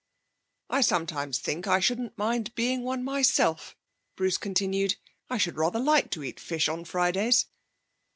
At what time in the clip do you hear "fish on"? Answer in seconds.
6.39-6.85